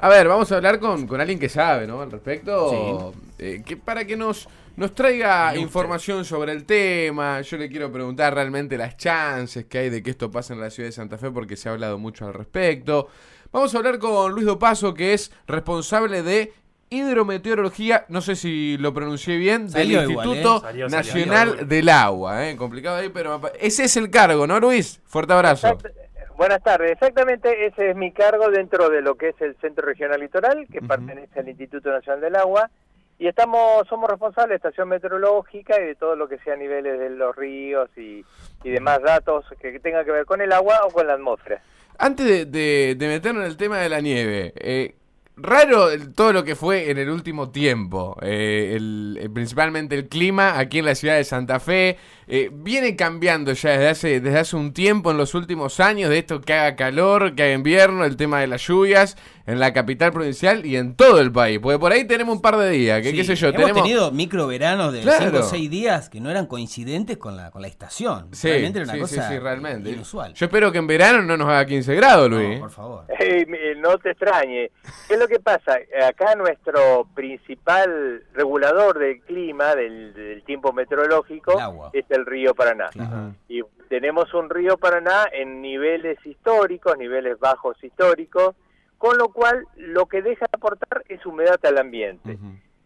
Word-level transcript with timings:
A 0.00 0.08
ver, 0.08 0.28
vamos 0.28 0.50
a 0.52 0.56
hablar 0.56 0.78
con, 0.78 1.06
con 1.06 1.20
alguien 1.20 1.38
que 1.38 1.48
sabe, 1.48 1.86
¿no? 1.86 2.00
Al 2.00 2.10
respecto. 2.10 3.12
Eh, 3.38 3.62
que 3.66 3.76
para 3.76 4.04
que 4.04 4.16
nos, 4.16 4.48
nos 4.76 4.94
traiga 4.94 5.56
información 5.56 6.24
sobre 6.24 6.52
el 6.52 6.64
tema. 6.64 7.40
Yo 7.40 7.56
le 7.56 7.68
quiero 7.68 7.90
preguntar 7.90 8.32
realmente 8.34 8.78
las 8.78 8.96
chances 8.96 9.64
que 9.66 9.78
hay 9.78 9.90
de 9.90 10.02
que 10.02 10.10
esto 10.10 10.30
pase 10.30 10.52
en 10.52 10.60
la 10.60 10.70
ciudad 10.70 10.88
de 10.88 10.92
Santa 10.92 11.18
Fe, 11.18 11.30
porque 11.32 11.56
se 11.56 11.68
ha 11.68 11.72
hablado 11.72 11.98
mucho 11.98 12.26
al 12.26 12.34
respecto. 12.34 13.08
Vamos 13.50 13.74
a 13.74 13.78
hablar 13.78 13.98
con 13.98 14.32
Luis 14.32 14.46
Dopazo, 14.46 14.94
que 14.94 15.14
es 15.14 15.32
responsable 15.48 16.22
de 16.22 16.52
hidrometeorología, 16.90 18.06
no 18.08 18.20
sé 18.20 18.34
si 18.36 18.76
lo 18.78 18.94
pronuncié 18.94 19.36
bien, 19.36 19.68
Salió 19.68 20.00
del 20.00 20.10
igual, 20.10 20.26
Instituto 20.26 20.56
¿eh? 20.58 20.60
Salió, 20.60 20.88
salió. 20.88 20.96
Nacional 20.96 21.68
del 21.68 21.88
Agua. 21.88 22.48
¿eh? 22.48 22.56
Complicado 22.56 22.96
ahí, 22.96 23.10
pero 23.12 23.40
ese 23.60 23.84
es 23.84 23.96
el 23.96 24.10
cargo, 24.10 24.46
¿no, 24.46 24.58
Luis? 24.60 25.00
Fuerte 25.04 25.32
abrazo. 25.32 25.76
Buenas 26.38 26.62
tardes, 26.62 26.92
exactamente 26.92 27.66
ese 27.66 27.90
es 27.90 27.96
mi 27.96 28.12
cargo 28.12 28.48
dentro 28.48 28.88
de 28.90 29.02
lo 29.02 29.16
que 29.16 29.30
es 29.30 29.40
el 29.40 29.56
Centro 29.60 29.84
Regional 29.84 30.20
Litoral, 30.20 30.68
que 30.72 30.80
pertenece 30.80 31.40
al 31.40 31.48
Instituto 31.48 31.90
Nacional 31.90 32.20
del 32.20 32.36
Agua, 32.36 32.70
y 33.18 33.26
estamos 33.26 33.88
somos 33.88 34.08
responsables 34.08 34.50
de 34.50 34.56
estación 34.68 34.88
meteorológica 34.88 35.80
y 35.80 35.86
de 35.86 35.94
todo 35.96 36.14
lo 36.14 36.28
que 36.28 36.38
sea 36.38 36.54
niveles 36.54 36.96
de 37.00 37.10
los 37.10 37.34
ríos 37.34 37.90
y, 37.96 38.24
y 38.62 38.70
demás 38.70 39.02
datos 39.02 39.44
que 39.60 39.80
tengan 39.80 40.04
que 40.04 40.12
ver 40.12 40.26
con 40.26 40.40
el 40.40 40.52
agua 40.52 40.78
o 40.84 40.90
con 40.90 41.08
la 41.08 41.14
atmósfera. 41.14 41.60
Antes 41.98 42.24
de, 42.24 42.44
de- 42.46 42.94
de 42.94 43.08
meternos 43.08 43.42
en 43.42 43.50
el 43.50 43.56
tema 43.56 43.78
de 43.78 43.88
la 43.88 44.00
nieve, 44.00 44.52
eh, 44.54 44.94
raro 45.40 45.88
todo 46.14 46.32
lo 46.32 46.44
que 46.44 46.54
fue 46.56 46.90
en 46.90 46.98
el 46.98 47.08
último 47.10 47.50
tiempo, 47.50 48.16
eh, 48.22 48.74
el- 48.76 49.18
eh, 49.20 49.28
principalmente 49.28 49.94
el 49.94 50.08
clima 50.08 50.58
aquí 50.58 50.78
en 50.80 50.84
la 50.86 50.94
ciudad 50.94 51.16
de 51.16 51.24
Santa 51.24 51.60
Fe, 51.60 51.96
eh, 52.26 52.50
viene 52.52 52.94
cambiando 52.96 53.52
ya 53.52 53.70
desde 53.70 53.88
hace, 53.88 54.20
desde 54.20 54.38
hace 54.38 54.56
un 54.56 54.72
tiempo 54.72 55.10
en 55.10 55.16
los 55.16 55.34
últimos 55.34 55.80
años, 55.80 56.10
de 56.10 56.18
esto 56.18 56.40
que 56.40 56.52
haga 56.52 56.76
calor, 56.76 57.34
que 57.34 57.42
haga 57.44 57.52
invierno, 57.54 58.04
el 58.04 58.16
tema 58.16 58.40
de 58.40 58.46
las 58.48 58.66
lluvias 58.66 59.16
en 59.46 59.58
la 59.60 59.72
capital 59.72 60.12
provincial 60.12 60.66
y 60.66 60.76
en 60.76 60.94
todo 60.94 61.20
el 61.20 61.32
país, 61.32 61.58
porque 61.58 61.78
por 61.78 61.90
ahí 61.92 62.04
tenemos 62.06 62.36
un 62.36 62.42
par 62.42 62.58
de 62.58 62.68
días, 62.70 63.00
que 63.00 63.12
Sí, 63.12 63.16
qué 63.16 63.24
sé 63.24 63.34
yo, 63.34 63.48
hemos 63.48 63.60
tenemos... 63.62 63.82
tenido 63.82 64.12
micro 64.12 64.46
veranos 64.46 64.92
de 64.92 65.00
Claro. 65.00 65.30
5 65.30 65.38
o 65.38 65.42
6 65.48 65.70
días 65.70 66.08
que 66.10 66.20
no 66.20 66.30
eran 66.30 66.46
coincidentes 66.46 67.16
con 67.16 67.34
la, 67.36 67.50
con 67.50 67.62
la 67.62 67.68
estación. 67.68 68.28
Sí, 68.32 68.48
realmente 68.48 68.80
era 68.80 68.84
una 68.84 68.92
sí, 68.94 69.00
cosa 69.00 69.28
sí, 69.28 69.34
sí, 69.34 69.38
realmente. 69.38 69.90
inusual. 69.90 70.34
Yo 70.34 70.46
espero 70.46 70.70
que 70.70 70.78
en 70.78 70.86
verano 70.86 71.22
no 71.22 71.36
nos 71.38 71.48
haga 71.48 71.64
15 71.64 71.94
grados, 71.94 72.28
Luis. 72.28 72.54
No, 72.56 72.60
por 72.60 72.70
favor. 72.70 73.04
No 73.78 73.96
te 73.98 74.10
extrañe. 74.10 74.70
¿Qué 75.06 75.14
es 75.14 75.18
lo 75.20 75.27
que 75.28 75.38
pasa? 75.40 75.78
Acá 76.06 76.34
nuestro 76.34 77.06
principal 77.14 78.24
regulador 78.32 78.98
del 78.98 79.20
clima, 79.22 79.74
del, 79.74 80.12
del 80.14 80.42
tiempo 80.42 80.72
meteorológico, 80.72 81.52
El 81.92 82.00
es 82.00 82.10
el 82.10 82.26
río 82.26 82.54
Paraná. 82.54 82.90
Y 83.48 83.62
tenemos 83.88 84.32
un 84.34 84.50
río 84.50 84.76
Paraná 84.76 85.26
en 85.32 85.62
niveles 85.62 86.18
históricos, 86.26 86.98
niveles 86.98 87.38
bajos 87.38 87.82
históricos, 87.82 88.54
con 88.96 89.16
lo 89.16 89.28
cual 89.28 89.64
lo 89.76 90.06
que 90.06 90.22
deja 90.22 90.46
de 90.46 90.56
aportar 90.56 91.04
es 91.08 91.24
humedad 91.24 91.60
al 91.64 91.78
ambiente. 91.78 92.38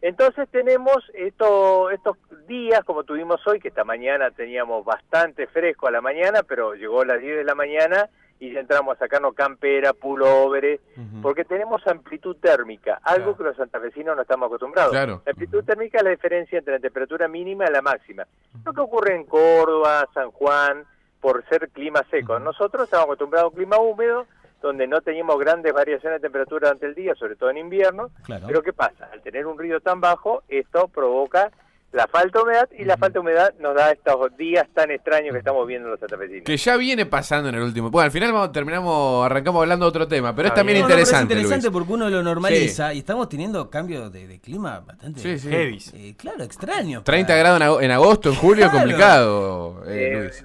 Entonces 0.02 0.48
tenemos 0.50 0.96
esto, 1.14 1.90
estos 1.90 2.16
días, 2.48 2.82
como 2.84 3.04
tuvimos 3.04 3.40
hoy, 3.46 3.60
que 3.60 3.68
esta 3.68 3.84
mañana 3.84 4.32
teníamos 4.32 4.84
bastante 4.84 5.46
fresco 5.46 5.86
a 5.86 5.92
la 5.92 6.00
mañana, 6.00 6.42
pero 6.42 6.74
llegó 6.74 7.02
a 7.02 7.06
las 7.06 7.20
10 7.20 7.36
de 7.36 7.44
la 7.44 7.54
mañana 7.54 8.10
y 8.42 8.50
ya 8.52 8.58
entramos 8.58 8.96
a 8.96 8.98
sacarnos 8.98 9.34
campera, 9.34 9.92
pullovers, 9.92 10.80
Ujú. 10.96 11.22
porque 11.22 11.44
tenemos 11.44 11.86
amplitud 11.86 12.36
térmica, 12.40 12.98
algo 13.04 13.26
Claro. 13.26 13.36
que 13.36 13.44
los 13.44 13.56
santafesinos 13.56 14.16
no 14.16 14.22
estamos 14.22 14.46
acostumbrados. 14.48 14.90
Claro. 14.90 15.22
La 15.24 15.30
amplitud 15.30 15.62
térmica 15.64 15.98
es 15.98 16.04
la 16.04 16.10
diferencia 16.10 16.58
entre 16.58 16.74
la 16.74 16.80
temperatura 16.80 17.28
mínima 17.28 17.66
y 17.68 17.72
la 17.72 17.82
máxima. 17.82 18.26
Lo 18.64 18.72
que 18.72 18.80
ocurre 18.80 19.14
en 19.14 19.24
Córdoba, 19.26 20.08
San 20.12 20.32
Juan, 20.32 20.84
por 21.20 21.44
ser 21.48 21.68
clima 21.68 22.02
seco. 22.10 22.40
Nosotros 22.40 22.82
estamos 22.82 23.04
acostumbrados 23.04 23.44
a 23.46 23.48
un 23.50 23.54
clima 23.54 23.78
húmedo, 23.78 24.26
donde 24.60 24.88
no 24.88 25.00
teníamos 25.02 25.38
grandes 25.38 25.72
variaciones 25.72 26.20
de 26.20 26.26
temperatura 26.26 26.66
durante 26.68 26.86
el 26.86 26.96
día, 26.96 27.14
sobre 27.14 27.36
todo 27.36 27.50
en 27.50 27.58
invierno. 27.58 28.10
Claro. 28.24 28.46
Pero 28.48 28.62
¿qué 28.62 28.72
pasa? 28.72 29.08
Al 29.12 29.22
tener 29.22 29.46
un 29.46 29.56
río 29.56 29.78
tan 29.80 30.00
bajo, 30.00 30.42
esto 30.48 30.88
provoca 30.88 31.52
la 31.92 32.06
falta 32.06 32.38
de 32.38 32.44
humedad 32.44 32.68
y 32.78 32.84
la 32.84 32.96
falta 32.96 33.14
de 33.14 33.18
humedad 33.20 33.54
nos 33.60 33.74
da 33.74 33.90
estos 33.92 34.36
días 34.36 34.66
tan 34.74 34.90
extraños 34.90 35.32
que 35.32 35.38
estamos 35.38 35.66
viendo 35.66 35.88
los 35.90 36.00
santafesinos. 36.00 36.44
Que 36.44 36.56
ya 36.56 36.76
viene 36.76 37.04
pasando 37.06 37.48
en 37.50 37.54
el 37.56 37.62
último. 37.62 37.90
Bueno, 37.90 38.06
al 38.06 38.10
final 38.10 38.32
vamos, 38.32 38.52
terminamos, 38.52 39.26
arrancamos 39.26 39.60
hablando 39.62 39.84
de 39.86 39.88
otro 39.90 40.08
tema, 40.08 40.34
pero 40.34 40.48
es 40.48 40.54
también. 40.54 40.78
No, 40.80 40.84
no, 40.86 40.90
interesante. 40.90 41.34
es 41.34 41.40
interesante 41.40 41.66
Luis. 41.66 41.72
porque 41.74 41.92
uno 41.92 42.08
lo 42.08 42.22
normaliza 42.22 42.94
y 42.94 42.98
estamos 43.00 43.28
teniendo 43.28 43.68
cambios 43.68 44.10
de, 44.12 44.26
de 44.26 44.40
clima 44.40 44.80
bastante. 44.80 45.20
Sí, 45.20 45.38
sí. 45.38 45.48
Heavy. 45.50 45.78
eh, 45.94 46.14
claro, 46.16 46.42
extraños. 46.42 47.04
30 47.04 47.26
para- 47.28 47.38
grados 47.38 47.56
en, 47.58 47.62
ago- 47.66 47.80
en 47.82 47.90
agosto, 47.90 48.28
en 48.30 48.34
julio, 48.36 48.64
Claro. 48.70 48.78
complicado, 48.78 49.84
eh, 49.86 50.12
Eh, 50.12 50.20
Luis. 50.22 50.44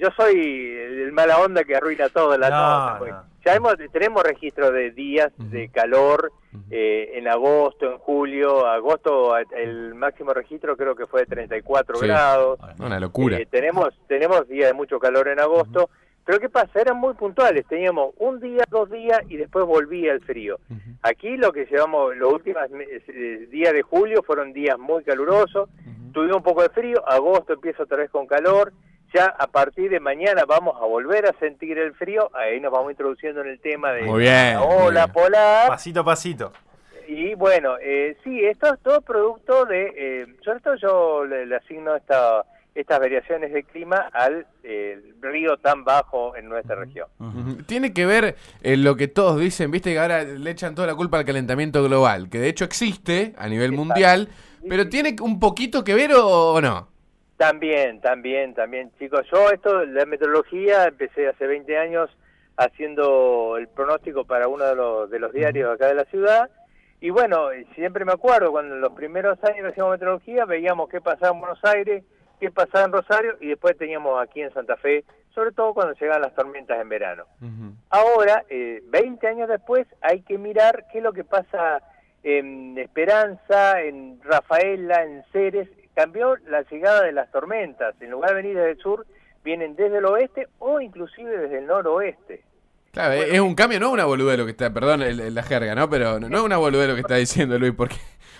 yo 0.00 0.08
soy 0.16 0.74
el 0.76 1.12
mala 1.12 1.38
onda 1.38 1.62
que 1.64 1.76
arruina 1.76 2.08
todo 2.08 2.36
la 2.36 2.96
porque 2.98 3.12
no. 3.12 3.30
Ya 3.44 3.54
hemos, 3.54 3.74
tenemos 3.92 4.22
registro 4.22 4.70
de 4.70 4.90
días 4.90 5.32
de 5.38 5.68
calor 5.70 6.30
eh, 6.70 7.12
en 7.14 7.26
agosto, 7.28 7.90
en 7.90 7.98
julio. 7.98 8.66
Agosto, 8.66 9.36
el 9.36 9.94
máximo 9.94 10.32
registro 10.32 10.76
creo 10.76 10.94
que 10.94 11.06
fue 11.06 11.20
de 11.20 11.26
34 11.26 11.96
Sí. 11.96 12.06
grados. 12.06 12.58
Una 12.78 13.00
locura. 13.00 13.38
Eh, 13.38 13.46
tenemos, 13.50 13.88
tenemos 14.06 14.46
días 14.48 14.68
de 14.68 14.74
mucho 14.74 14.98
calor 14.98 15.28
en 15.28 15.40
agosto. 15.40 15.90
Pero 16.24 16.38
¿qué 16.38 16.48
pasa? 16.48 16.80
Eran 16.80 16.98
muy 16.98 17.14
puntuales. 17.14 17.66
Teníamos 17.66 18.14
un 18.18 18.38
día, 18.40 18.62
dos 18.70 18.88
días 18.90 19.18
y 19.28 19.36
después 19.36 19.64
volvía 19.66 20.12
el 20.12 20.20
frío. 20.20 20.58
Aquí 21.02 21.36
lo 21.36 21.50
que 21.52 21.64
llevamos, 21.66 22.14
los 22.16 22.32
últimos 22.34 22.62
eh, 23.08 23.48
días 23.50 23.72
de 23.72 23.82
julio 23.82 24.22
fueron 24.22 24.52
días 24.52 24.78
muy 24.78 25.02
calurosos. 25.02 25.68
Tuvimos 26.12 26.36
un 26.36 26.42
poco 26.42 26.62
de 26.62 26.68
frío. 26.68 27.02
Agosto 27.08 27.54
empieza 27.54 27.82
otra 27.82 27.96
vez 27.96 28.10
con 28.10 28.26
calor. 28.26 28.72
Ya 29.12 29.26
a 29.26 29.46
partir 29.48 29.90
de 29.90 29.98
mañana 30.00 30.44
vamos 30.46 30.76
a 30.80 30.84
volver 30.86 31.26
a 31.26 31.32
sentir 31.40 31.78
el 31.78 31.94
frío. 31.94 32.30
Ahí 32.34 32.60
nos 32.60 32.70
vamos 32.72 32.92
introduciendo 32.92 33.40
en 33.40 33.48
el 33.48 33.60
tema 33.60 33.92
de 33.92 34.02
Muy 34.02 34.20
bien, 34.20 34.54
la 34.54 34.60
muy 34.60 34.76
ola 34.86 35.06
bien. 35.06 35.12
polar. 35.12 35.68
Pasito 35.68 36.00
a 36.00 36.04
pasito. 36.04 36.52
Y 37.08 37.34
bueno, 37.34 37.74
eh, 37.82 38.16
sí, 38.22 38.44
esto 38.44 38.72
es 38.72 38.80
todo 38.82 39.00
producto 39.00 39.64
de, 39.64 39.92
eh, 39.96 40.26
sobre 40.44 40.60
todo 40.60 40.74
yo 40.76 41.24
le, 41.24 41.44
le 41.44 41.56
asigno 41.56 41.96
esta, 41.96 42.44
estas 42.72 43.00
variaciones 43.00 43.52
de 43.52 43.64
clima 43.64 44.08
al 44.12 44.46
eh, 44.62 45.00
río 45.20 45.56
tan 45.56 45.82
bajo 45.82 46.36
en 46.36 46.48
nuestra 46.48 46.76
región. 46.76 47.08
Tiene 47.66 47.92
que 47.92 48.06
ver 48.06 48.36
eh, 48.62 48.76
lo 48.76 48.94
que 48.94 49.08
todos 49.08 49.40
dicen, 49.40 49.72
viste 49.72 49.92
que 49.92 49.98
ahora 49.98 50.22
le 50.22 50.50
echan 50.52 50.76
toda 50.76 50.86
la 50.86 50.94
culpa 50.94 51.18
al 51.18 51.24
calentamiento 51.24 51.82
global, 51.82 52.28
que 52.30 52.38
de 52.38 52.48
hecho 52.48 52.64
existe 52.64 53.34
a 53.36 53.48
nivel 53.48 53.72
Exacto. 53.72 53.84
mundial, 53.86 54.28
pero 54.68 54.88
tiene 54.88 55.16
un 55.20 55.40
poquito 55.40 55.82
que 55.82 55.94
ver 55.94 56.12
o, 56.14 56.52
o 56.52 56.60
no. 56.60 56.89
También, 57.40 58.02
también, 58.02 58.52
también, 58.52 58.92
chicos. 58.98 59.26
Yo 59.32 59.48
esto, 59.48 59.86
la 59.86 60.04
meteorología, 60.04 60.84
empecé 60.84 61.26
hace 61.26 61.46
20 61.46 61.78
años 61.78 62.10
haciendo 62.58 63.56
el 63.56 63.66
pronóstico 63.66 64.26
para 64.26 64.46
uno 64.46 64.66
de 64.66 64.74
los, 64.74 65.08
de 65.08 65.18
los 65.18 65.32
diarios 65.32 65.72
acá 65.72 65.86
de 65.86 65.94
la 65.94 66.04
ciudad. 66.04 66.50
Y 67.00 67.08
bueno, 67.08 67.48
siempre 67.74 68.04
me 68.04 68.12
acuerdo 68.12 68.50
cuando 68.50 68.74
en 68.74 68.82
los 68.82 68.92
primeros 68.92 69.42
años 69.42 69.70
hacíamos 69.70 69.92
meteorología, 69.92 70.44
veíamos 70.44 70.90
qué 70.90 71.00
pasaba 71.00 71.32
en 71.32 71.40
Buenos 71.40 71.64
Aires, 71.64 72.04
qué 72.38 72.50
pasaba 72.50 72.84
en 72.84 72.92
Rosario, 72.92 73.38
y 73.40 73.48
después 73.48 73.74
teníamos 73.78 74.22
aquí 74.22 74.42
en 74.42 74.52
Santa 74.52 74.76
Fe, 74.76 75.06
sobre 75.34 75.52
todo 75.52 75.72
cuando 75.72 75.94
llegaban 75.94 76.20
las 76.20 76.34
tormentas 76.34 76.78
en 76.78 76.90
verano. 76.90 77.24
Ahora, 77.88 78.44
eh, 78.50 78.82
20 78.84 79.26
años 79.26 79.48
después, 79.48 79.86
hay 80.02 80.20
que 80.20 80.36
mirar 80.36 80.84
qué 80.92 80.98
es 80.98 81.04
lo 81.04 81.14
que 81.14 81.24
pasa 81.24 81.80
en 82.22 82.76
Esperanza, 82.76 83.80
en 83.80 84.20
Rafaela, 84.22 85.04
en 85.04 85.24
Ceres. 85.32 85.70
Cambió 85.94 86.36
la 86.48 86.62
llegada 86.62 87.02
de 87.02 87.12
las 87.12 87.30
tormentas. 87.30 87.94
En 88.00 88.10
lugar 88.10 88.30
de 88.30 88.36
venir 88.36 88.56
desde 88.56 88.70
el 88.72 88.78
sur, 88.78 89.06
vienen 89.44 89.74
desde 89.76 89.98
el 89.98 90.04
oeste 90.04 90.48
o 90.58 90.80
inclusive 90.80 91.36
desde 91.36 91.58
el 91.58 91.66
noroeste. 91.66 92.42
Claro, 92.92 93.14
es 93.14 93.38
un 93.38 93.54
cambio, 93.54 93.78
no 93.78 93.90
una 93.92 94.04
boludez 94.04 94.36
lo 94.38 94.44
que 94.44 94.50
está, 94.50 94.72
perdón 94.72 95.02
el- 95.02 95.20
el- 95.20 95.34
la 95.34 95.42
jerga, 95.44 95.74
¿no? 95.76 95.88
Pero 95.88 96.18
no, 96.18 96.28
no 96.28 96.38
es 96.38 96.42
una 96.42 96.56
boludez 96.56 96.88
lo 96.88 96.94
que 96.94 97.02
está 97.02 97.14
diciendo 97.16 97.56
Luis, 97.58 97.72
porque, 97.76 97.96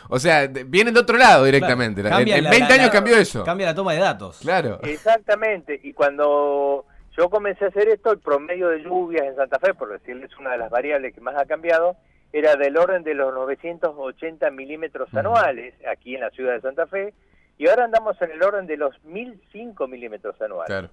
o 0.09 0.19
sea, 0.19 0.49
de- 0.49 0.65
vienen 0.65 0.93
de 0.95 1.01
otro 1.01 1.17
lado 1.17 1.45
directamente. 1.45 2.01
Claro, 2.03 2.19
En- 2.19 2.29
en, 2.29 2.45
la- 2.45 2.51
20 2.51 2.69
la- 2.69 2.75
años 2.75 2.87
la- 2.87 2.93
cambió 2.93 3.17
eso. 3.17 3.45
Cambia 3.45 3.67
la 3.67 3.75
toma 3.75 3.93
de 3.93 4.01
datos. 4.01 4.41
Claro. 4.41 4.81
Exactamente. 4.83 5.79
Y 5.83 5.93
cuando 5.93 6.85
yo 7.17 7.31
comencé 7.31 7.65
a 7.67 7.69
hacer 7.69 7.89
esto, 7.89 8.11
el 8.13 8.19
promedio 8.19 8.69
de 8.71 8.83
lluvias 8.83 9.25
en 9.25 9.37
Santa 9.37 9.59
Fe, 9.61 9.73
por 9.75 9.91
decirles 9.93 10.31
una 10.39 10.51
de 10.53 10.59
las 10.59 10.71
variables 10.71 11.15
que 11.15 11.21
más 11.21 11.37
ha 11.37 11.45
cambiado, 11.47 11.97
era 12.33 12.57
del 12.57 12.77
orden 12.77 13.03
de 13.05 13.15
los 13.15 13.33
980 13.33 14.51
milímetros 14.51 15.13
anuales 15.15 15.75
aquí 15.91 16.15
en 16.17 16.21
la 16.23 16.31
ciudad 16.31 16.55
de 16.55 16.61
Santa 16.61 16.87
Fe. 16.87 17.13
Y 17.61 17.69
ahora 17.69 17.85
andamos 17.85 18.17
en 18.23 18.31
el 18.31 18.43
orden 18.43 18.67
de 18.67 18.79
los 18.79 18.95
1005 19.05 19.87
milímetros 19.87 20.41
anuales. 20.41 20.67
Claro. 20.67 20.89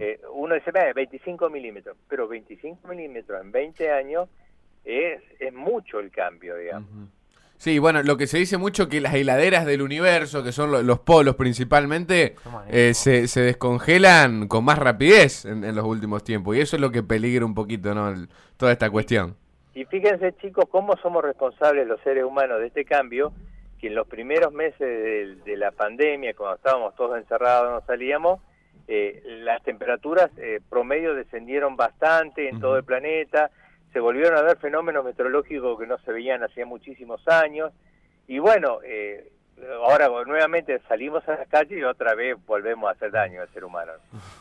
Eh, 0.00 0.18
uno 0.32 0.54
dice, 0.54 0.70
"Ve, 0.72 0.94
25 0.94 1.50
milímetros, 1.50 1.94
pero 2.08 2.26
25 2.26 2.88
milímetros 2.88 3.38
en 3.42 3.52
20 3.52 3.90
años 3.92 4.30
es, 4.82 5.20
es 5.38 5.52
mucho 5.52 6.00
el 6.00 6.10
cambio, 6.10 6.56
digamos. 6.56 6.88
Sí, 7.58 7.78
bueno, 7.78 8.02
lo 8.02 8.16
que 8.16 8.26
se 8.26 8.38
dice 8.38 8.56
mucho 8.56 8.88
que 8.88 9.02
las 9.02 9.12
heladeras 9.14 9.66
del 9.66 9.82
universo, 9.82 10.42
que 10.42 10.52
son 10.52 10.70
lo- 10.72 10.82
los 10.82 11.00
polos 11.00 11.36
principalmente, 11.36 12.22
eh, 12.68 12.88
eh, 12.90 12.94
se, 12.94 13.28
se 13.28 13.42
descongelan 13.42 14.48
con 14.48 14.64
más 14.64 14.78
rapidez 14.78 15.44
en, 15.44 15.64
en 15.64 15.74
los 15.74 15.84
últimos 15.84 16.24
tiempos. 16.24 16.56
Y 16.56 16.60
eso 16.62 16.76
es 16.76 16.80
lo 16.80 16.90
que 16.90 17.02
peligra 17.02 17.44
un 17.44 17.54
poquito, 17.54 17.94
¿no? 17.94 18.08
El- 18.08 18.28
toda 18.56 18.72
esta 18.72 18.88
cuestión. 18.88 19.36
Y 19.74 19.84
fíjense, 19.84 20.32
chicos, 20.40 20.64
cómo 20.70 20.96
somos 21.02 21.22
responsables 21.22 21.86
los 21.86 22.00
seres 22.00 22.24
humanos 22.24 22.60
de 22.60 22.68
este 22.68 22.86
cambio, 22.86 23.34
que 23.84 23.88
en 23.88 23.94
los 23.94 24.08
primeros 24.08 24.50
meses 24.50 24.78
de, 24.80 25.36
de 25.44 25.56
la 25.58 25.70
pandemia, 25.70 26.32
cuando 26.32 26.56
estábamos 26.56 26.94
todos 26.94 27.18
encerrados, 27.18 27.70
no 27.70 27.86
salíamos, 27.86 28.40
eh, 28.88 29.22
las 29.42 29.62
temperaturas 29.62 30.30
eh, 30.38 30.60
promedio 30.70 31.14
descendieron 31.14 31.76
bastante 31.76 32.48
en 32.48 32.60
todo 32.60 32.78
el 32.78 32.84
planeta, 32.84 33.50
se 33.92 34.00
volvieron 34.00 34.38
a 34.38 34.42
ver 34.42 34.56
fenómenos 34.56 35.04
meteorológicos 35.04 35.78
que 35.78 35.86
no 35.86 35.98
se 35.98 36.12
veían 36.12 36.42
hacía 36.42 36.64
muchísimos 36.64 37.28
años, 37.28 37.72
y 38.26 38.38
bueno, 38.38 38.78
eh, 38.84 39.30
ahora 39.86 40.08
nuevamente 40.26 40.80
salimos 40.88 41.28
a 41.28 41.32
las 41.32 41.48
calles 41.48 41.78
y 41.78 41.84
otra 41.84 42.14
vez 42.14 42.38
volvemos 42.46 42.88
a 42.88 42.92
hacer 42.92 43.10
daño 43.10 43.42
al 43.42 43.48
ser 43.50 43.64
humano. 43.64 43.92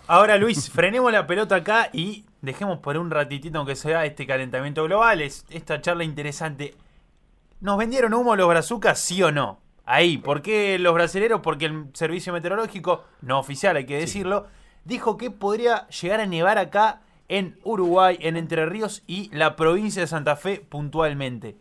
Ahora, 0.07 0.37
Luis, 0.37 0.71
frenemos 0.71 1.11
la 1.11 1.27
pelota 1.27 1.57
acá 1.57 1.89
y 1.91 2.23
dejemos 2.41 2.79
por 2.79 2.95
un 2.97 3.11
ratitito, 3.11 3.57
aunque 3.57 3.75
sea 3.75 4.05
este 4.05 4.25
calentamiento 4.25 4.85
global, 4.85 5.21
es 5.21 5.45
esta 5.49 5.81
charla 5.81 6.05
interesante. 6.05 6.75
¿Nos 7.63 7.77
vendieron 7.77 8.13
humo 8.13 8.35
los 8.35 8.49
brazucas, 8.49 8.99
sí 8.99 9.23
o 9.23 9.31
no? 9.31 9.57
Ahí, 9.85 10.17
¿por 10.17 10.41
qué 10.41 10.77
los 10.77 10.93
brasileros? 10.93 11.39
Porque 11.39 11.63
el 11.65 11.85
servicio 11.93 12.33
meteorológico, 12.33 13.05
no 13.21 13.39
oficial 13.39 13.77
hay 13.77 13.85
que 13.85 13.97
decirlo, 13.97 14.47
dijo 14.83 15.15
que 15.15 15.31
podría 15.31 15.87
llegar 15.87 16.19
a 16.19 16.25
nevar 16.25 16.57
acá 16.57 17.03
en 17.29 17.57
Uruguay, 17.63 18.17
en 18.19 18.35
Entre 18.35 18.65
Ríos 18.65 19.01
y 19.07 19.33
la 19.33 19.55
provincia 19.55 20.01
de 20.01 20.07
Santa 20.07 20.35
Fe 20.35 20.61
puntualmente. 20.67 21.55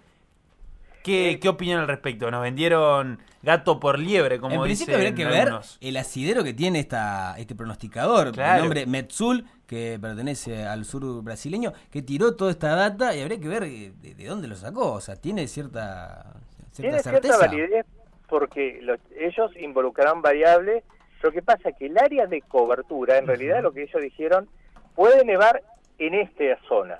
¿Qué, 1.04 1.38
¿Qué 1.40 1.48
opinan 1.48 1.78
al 1.78 1.86
respecto? 1.86 2.28
Nos 2.32 2.42
vendieron 2.42 3.20
gato 3.42 3.78
por 3.78 4.00
liebre, 4.00 4.40
como 4.40 4.56
en 4.56 4.62
principio 4.62 4.96
dicen 4.96 5.14
habría 5.14 5.14
que 5.14 5.32
ver 5.32 5.52
el 5.80 5.96
asidero 5.96 6.42
que 6.42 6.52
tiene 6.52 6.80
esta, 6.80 7.36
este 7.38 7.54
pronosticador, 7.54 8.32
Claro. 8.32 8.56
el 8.56 8.62
nombre 8.62 8.86
Metsul, 8.86 9.46
que 9.72 9.98
pertenece 9.98 10.64
al 10.66 10.84
sur 10.84 11.22
brasileño, 11.22 11.72
que 11.90 12.02
tiró 12.02 12.36
toda 12.36 12.50
esta 12.50 12.74
data 12.76 13.14
y 13.16 13.22
habría 13.22 13.40
que 13.40 13.48
ver 13.48 13.62
eh, 13.62 13.92
de, 14.02 14.14
de 14.14 14.24
dónde 14.26 14.46
lo 14.46 14.54
sacó. 14.54 14.92
O 14.92 15.00
sea, 15.00 15.16
tiene 15.16 15.48
cierta, 15.48 16.34
cierta 16.72 16.98
Tiene 16.98 16.98
certeza. 17.02 17.38
cierta 17.38 17.46
validez 17.46 17.86
porque 18.28 18.80
los- 18.82 19.00
ellos 19.18 19.50
involucrarán 19.58 20.20
variables. 20.20 20.84
Lo 21.22 21.32
que 21.32 21.40
pasa 21.40 21.70
es 21.70 21.76
que 21.78 21.86
el 21.86 21.96
área 21.96 22.26
de 22.26 22.42
cobertura, 22.42 23.16
en 23.16 23.26
realidad 23.26 23.62
lo 23.62 23.72
que 23.72 23.84
ellos 23.84 24.02
dijeron, 24.02 24.46
puede 24.94 25.24
nevar 25.24 25.62
en 25.98 26.14
esta 26.14 26.44
zona. 26.68 26.98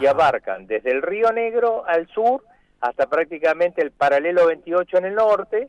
Y 0.00 0.06
abarcan 0.06 0.66
desde 0.66 0.90
el 0.92 1.02
Río 1.02 1.32
Negro 1.32 1.84
al 1.86 2.06
sur 2.08 2.42
hasta 2.80 3.06
prácticamente 3.08 3.82
el 3.82 3.90
paralelo 3.90 4.46
28 4.46 4.98
en 4.98 5.04
el 5.06 5.14
norte 5.14 5.68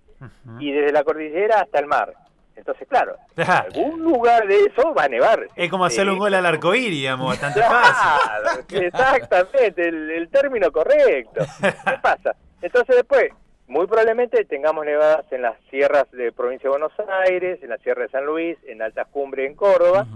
y 0.60 0.72
desde 0.72 0.92
la 0.94 1.04
cordillera 1.04 1.62
hasta 1.62 1.80
el 1.80 1.88
mar. 1.88 2.14
Entonces, 2.58 2.88
claro, 2.90 3.16
en 3.38 3.50
algún 3.50 4.02
lugar 4.04 4.46
de 4.48 4.56
eso 4.66 4.94
va 4.94 5.04
a 5.04 5.08
nevar. 5.08 5.48
Es 5.56 5.70
como 5.70 5.86
hacerle 5.86 6.12
un 6.12 6.18
Eh, 6.18 6.20
gol 6.22 6.34
al 6.34 6.46
arcoíris, 6.46 7.00
digamos, 7.00 7.30
bastante 7.30 7.62
fácil. 7.62 8.66
Claro, 8.68 8.86
exactamente, 8.88 9.88
el, 9.88 10.12
el 10.12 10.30
término 10.30 10.72
correcto. 10.72 11.46
¿Qué 11.62 11.72
pasa? 12.02 12.36
Entonces 12.62 12.96
después, 12.96 13.30
muy 13.68 13.86
probablemente 13.86 14.44
tengamos 14.46 14.86
nevadas 14.86 15.26
en 15.32 15.44
las 15.44 15.56
sierras 15.70 16.10
de 16.12 16.32
provincia 16.32 16.64
de 16.70 16.78
Buenos 16.78 16.94
Aires, 17.28 17.60
en 17.62 17.70
la 17.70 17.78
sierra 17.78 18.04
de 18.04 18.10
San 18.10 18.26
Luis, 18.26 18.58
en 18.68 18.82
altas 18.82 19.08
cumbres 19.12 19.48
en 19.50 19.56
Córdoba. 19.56 20.08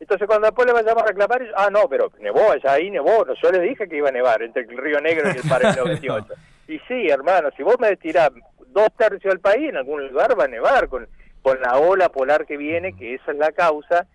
Entonces 0.00 0.26
cuando 0.28 0.46
después 0.46 0.66
le 0.66 0.72
vayamos 0.74 1.02
a 1.02 1.06
reclamar, 1.06 1.42
ah, 1.56 1.70
no, 1.72 1.88
pero 1.88 2.12
nevó, 2.20 2.52
allá 2.52 2.72
ahí 2.72 2.90
nevó, 2.90 3.24
yo 3.42 3.50
les 3.50 3.62
dije 3.62 3.88
que 3.88 3.96
iba 3.96 4.08
a 4.10 4.12
nevar 4.12 4.42
entre 4.42 4.62
el 4.62 4.76
Río 4.76 5.00
Negro 5.00 5.28
y 5.28 5.36
el 5.38 5.48
Paralelo 5.48 5.84
28. 5.86 6.34
Y 6.68 6.78
sí, 6.80 7.08
hermano, 7.08 7.48
si 7.56 7.62
vos 7.62 7.76
me 7.80 7.96
tirás 7.96 8.30
dos 8.68 8.88
tercios 8.96 9.32
del 9.32 9.40
país, 9.40 9.70
en 9.70 9.76
algún 9.78 10.06
lugar 10.06 10.38
va 10.38 10.44
a 10.44 10.48
nevar 10.48 10.88
con, 10.88 11.08
con 11.42 11.60
la 11.60 11.78
ola 11.78 12.08
polar 12.10 12.46
que 12.46 12.56
viene, 12.56 12.92
que 12.94 13.14
esa 13.14 13.32
es 13.32 13.38
la 13.38 13.52
causa, 13.52 14.06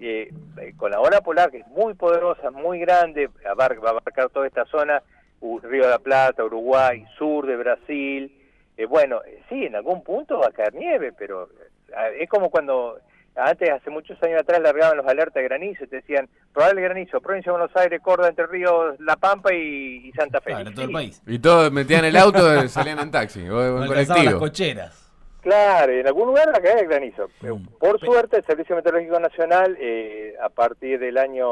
eh, 0.00 0.30
con 0.76 0.90
la 0.90 1.00
ola 1.00 1.20
polar 1.20 1.50
que 1.50 1.58
es 1.58 1.66
muy 1.68 1.94
poderosa, 1.94 2.50
muy 2.50 2.78
grande, 2.80 3.28
abar- 3.44 3.82
va 3.82 3.88
a 3.88 3.92
abarcar 3.92 4.28
toda 4.30 4.46
esta 4.46 4.64
zona, 4.66 5.02
U- 5.40 5.60
Río 5.60 5.84
de 5.84 5.90
la 5.90 5.98
Plata, 5.98 6.44
Uruguay, 6.44 7.04
sur 7.16 7.46
de 7.46 7.56
Brasil, 7.56 8.32
eh, 8.76 8.86
bueno, 8.86 9.20
eh, 9.26 9.42
sí, 9.48 9.64
en 9.66 9.76
algún 9.76 10.02
punto 10.02 10.38
va 10.38 10.46
a 10.48 10.52
caer 10.52 10.74
nieve, 10.74 11.12
pero 11.16 11.48
eh, 11.88 12.18
es 12.20 12.28
como 12.28 12.50
cuando 12.50 12.98
antes, 13.36 13.70
hace 13.70 13.88
muchos 13.90 14.20
años 14.24 14.40
atrás, 14.40 14.60
largaban 14.60 14.96
los 14.96 15.06
alertas 15.06 15.34
de 15.34 15.44
granizo 15.44 15.84
y 15.84 15.86
te 15.86 15.96
decían, 15.96 16.28
probable 16.52 16.82
granizo, 16.82 17.20
provincia 17.20 17.52
de 17.52 17.58
Buenos 17.58 17.76
Aires, 17.76 18.00
Córdoba, 18.02 18.28
Entre 18.30 18.46
Ríos, 18.48 18.98
La 18.98 19.14
Pampa 19.14 19.54
y, 19.54 20.08
y 20.08 20.12
Santa 20.12 20.40
Fe. 20.40 20.50
Claro, 20.50 20.70
Y 20.70 20.74
todo 20.74 20.84
el 20.86 20.90
país. 20.92 21.22
Y 21.24 21.38
todos 21.38 21.70
metían 21.70 22.04
el 22.04 22.16
auto 22.16 22.64
y 22.64 22.68
salían 22.68 22.98
en 22.98 23.12
taxi 23.12 23.48
o 23.48 23.60
en 23.76 23.82
alcanzaban 23.84 23.96
las 23.96 24.06
colectivo. 24.08 24.38
cocheras. 24.40 25.07
Claro, 25.40 25.92
en 25.92 26.06
algún 26.06 26.26
lugar 26.28 26.48
va 26.48 26.58
a 26.58 26.60
caer 26.60 26.78
el 26.78 26.88
granizo. 26.88 27.30
Mm. 27.40 27.66
Por 27.78 28.00
suerte, 28.00 28.38
el 28.38 28.46
Servicio 28.46 28.74
Meteorológico 28.74 29.20
Nacional, 29.20 29.76
eh, 29.80 30.34
a 30.42 30.48
partir 30.48 30.98
del 30.98 31.16
año 31.16 31.46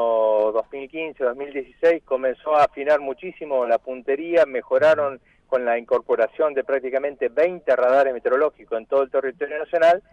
2015-2016, 0.51 2.03
comenzó 2.03 2.55
a 2.55 2.65
afinar 2.65 2.99
muchísimo 2.99 3.65
la 3.65 3.77
puntería, 3.77 4.45
mejoraron 4.45 5.19
con 5.47 5.63
la 5.63 5.77
incorporación 5.77 6.53
de 6.53 6.65
prácticamente 6.65 7.29
20 7.29 7.75
radares 7.75 8.13
meteorológicos 8.13 8.77
en 8.77 8.85
todo 8.85 9.03
el 9.03 9.09
territorio 9.09 9.59
nacional, 9.59 10.03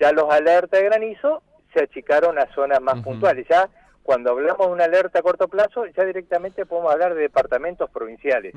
ya 0.00 0.10
los 0.12 0.28
alertas 0.32 0.80
de 0.80 0.86
granizo 0.86 1.42
se 1.72 1.84
achicaron 1.84 2.38
a 2.38 2.52
zonas 2.54 2.80
más 2.80 3.00
puntuales. 3.00 3.46
Ya 3.48 3.68
cuando 4.02 4.30
hablamos 4.30 4.66
de 4.66 4.72
una 4.72 4.84
alerta 4.84 5.20
a 5.20 5.22
corto 5.22 5.46
plazo, 5.46 5.86
ya 5.86 6.04
directamente 6.04 6.66
podemos 6.66 6.92
hablar 6.92 7.14
de 7.14 7.20
departamentos 7.20 7.88
provinciales. 7.90 8.52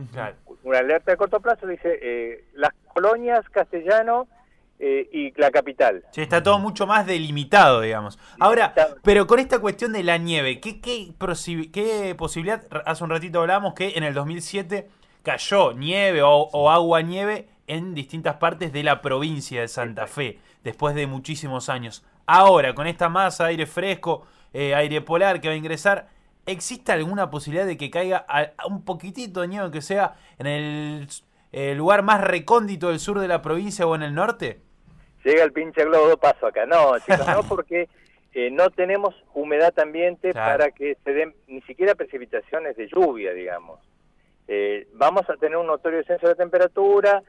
Una 0.63 0.79
alerta 0.79 1.11
de 1.11 1.17
corto 1.17 1.39
plazo 1.39 1.67
dice 1.67 1.99
eh, 2.01 2.43
las 2.53 2.73
colonias 2.87 3.47
castellano 3.49 4.27
eh, 4.85 5.09
y 5.13 5.39
la 5.39 5.49
capital. 5.49 6.03
Sí, 6.11 6.21
está 6.21 6.43
todo 6.43 6.59
mucho 6.59 6.85
más 6.85 7.05
delimitado, 7.05 7.79
digamos. 7.79 8.19
Ahora, 8.39 8.73
pero 9.01 9.27
con 9.27 9.39
esta 9.39 9.59
cuestión 9.59 9.93
de 9.93 10.03
la 10.03 10.17
nieve, 10.17 10.59
¿qué, 10.59 10.81
qué, 10.81 11.13
posibilidad? 12.17 12.63
Hace 12.85 13.03
un 13.03 13.09
ratito 13.09 13.39
hablábamos 13.39 13.75
que 13.75 13.93
en 13.95 14.03
el 14.03 14.13
2007 14.13 14.89
cayó 15.23 15.71
nieve 15.71 16.21
o, 16.21 16.29
o 16.51 16.69
agua 16.69 17.01
nieve 17.01 17.47
en 17.67 17.93
distintas 17.93 18.35
partes 18.35 18.73
de 18.73 18.83
la 18.83 19.01
provincia 19.01 19.61
de 19.61 19.69
Santa 19.69 20.05
Fe, 20.05 20.39
después 20.65 20.95
de 20.95 21.07
muchísimos 21.07 21.69
años. 21.69 22.03
Ahora, 22.25 22.75
con 22.75 22.87
esta 22.87 23.07
masa, 23.07 23.45
aire 23.45 23.65
fresco, 23.65 24.25
eh, 24.53 24.75
aire 24.75 24.99
polar 24.99 25.39
que 25.39 25.47
va 25.47 25.53
a 25.53 25.57
ingresar, 25.57 26.09
¿existe 26.45 26.91
alguna 26.91 27.29
posibilidad 27.29 27.65
de 27.65 27.77
que 27.77 27.89
caiga 27.89 28.25
a- 28.27 28.51
a 28.57 28.67
un 28.67 28.83
poquitito 28.83 29.39
de 29.41 29.47
nieve, 29.47 29.71
que 29.71 29.81
sea 29.81 30.15
en 30.39 30.47
el, 30.47 31.07
lugar 31.77 32.03
más 32.03 32.19
recóndito 32.19 32.89
del 32.89 32.99
sur 32.99 33.19
de 33.19 33.27
la 33.27 33.41
provincia 33.41 33.87
o 33.87 33.95
en 33.95 34.03
el 34.03 34.13
norte? 34.13 34.59
Llega 35.23 35.43
el 35.43 35.51
pinche 35.53 35.83
globo, 35.85 36.17
paso 36.17 36.47
acá. 36.47 36.65
No, 36.65 36.97
chicos, 37.05 37.27
no 37.27 37.43
porque 37.43 37.87
eh, 38.33 38.49
no 38.51 38.69
tenemos 38.69 39.15
humedad 39.33 39.77
ambiente 39.79 40.31
Claro. 40.31 40.57
para 40.59 40.71
que 40.71 40.97
se 41.03 41.13
den 41.13 41.33
ni 41.47 41.61
siquiera 41.61 41.95
precipitaciones 41.95 42.75
de 42.75 42.87
lluvia, 42.87 43.33
digamos. 43.33 43.79
Eh, 44.47 44.87
vamos 44.93 45.29
a 45.29 45.35
tener 45.37 45.57
un 45.57 45.67
notorio 45.67 45.99
descenso 45.99 46.27
de 46.27 46.35
temperatura, 46.35 47.23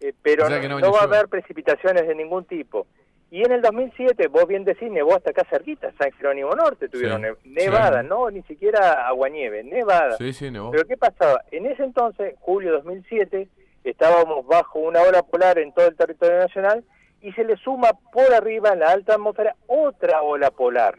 eh, 0.00 0.12
pero 0.22 0.44
O 0.44 0.48
sea 0.48 0.60
no, 0.68 0.92
va 0.92 1.00
a 1.00 1.04
haber 1.04 1.28
precipitaciones 1.28 2.06
de 2.06 2.14
ningún 2.14 2.44
tipo. 2.44 2.86
Y 3.32 3.42
en 3.44 3.52
el 3.52 3.62
2007, 3.62 4.26
vos 4.26 4.46
bien 4.48 4.64
decís, 4.64 4.90
nevó 4.90 5.14
hasta 5.14 5.30
acá 5.30 5.44
cerquita, 5.48 5.92
San 5.98 6.10
Jerónimo 6.12 6.50
Norte 6.54 6.88
tuvieron 6.88 7.22
Sí, 7.22 7.48
nevada, 7.50 8.02
sí. 8.02 8.08
no 8.08 8.28
ni 8.30 8.42
siquiera 8.42 9.06
aguanieve, 9.06 9.62
nevada. 9.62 10.16
Sí, 10.16 10.32
sí, 10.32 10.50
nevó. 10.50 10.72
Pero 10.72 10.84
¿qué 10.84 10.96
pasaba? 10.96 11.42
En 11.52 11.66
ese 11.66 11.84
entonces, 11.84 12.34
julio 12.40 12.72
2007, 12.72 13.48
estábamos 13.84 14.44
bajo 14.46 14.80
una 14.80 15.02
ola 15.02 15.22
polar 15.22 15.58
en 15.58 15.72
todo 15.72 15.86
el 15.86 15.96
territorio 15.96 16.38
nacional 16.38 16.84
y 17.22 17.32
se 17.32 17.44
le 17.44 17.56
suma 17.56 17.90
por 18.12 18.32
arriba 18.32 18.72
en 18.72 18.80
la 18.80 18.90
alta 18.92 19.14
atmósfera 19.14 19.54
otra 19.66 20.22
ola 20.22 20.50
polar. 20.50 20.98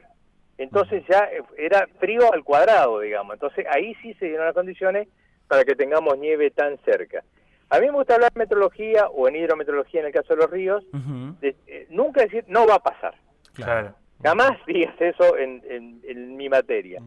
Entonces 0.58 1.04
ya 1.10 1.26
eh, 1.32 1.42
era 1.58 1.88
frío 2.00 2.32
al 2.34 2.44
cuadrado, 2.44 3.00
digamos. 3.00 3.34
Entonces 3.34 3.66
ahí 3.72 3.96
sí 4.02 4.14
se 4.16 4.26
dieron 4.28 4.46
las 4.46 4.54
condiciones 4.56 5.08
para 5.48 5.64
que 5.64 5.76
tengamos 5.76 6.18
nieve 6.18 6.52
tan 6.52 6.78
cerca. 6.86 7.24
A 7.70 7.80
mí 7.80 7.86
me 7.88 7.94
gusta 7.94 8.16
hablar 8.16 8.32
de 8.34 8.40
meteorología 8.40 9.08
o 9.08 9.28
en 9.28 9.36
hidrometeorología 9.38 10.02
en 10.02 10.08
el 10.08 10.14
caso 10.14 10.36
de 10.36 10.42
los 10.42 10.52
ríos, 10.52 10.84
de, 11.40 11.56
eh, 11.68 11.88
nunca 11.90 12.22
decir 12.22 12.44
no 12.48 12.68
va 12.68 12.76
a 12.76 12.80
pasar. 12.84 13.16
Claro. 13.54 13.96
Jamás 14.22 14.52
digas 14.68 14.94
eso 15.00 15.38
en, 15.38 15.64
en- 15.70 16.02
en 16.06 16.36
mi 16.38 16.50
materia. 16.50 17.02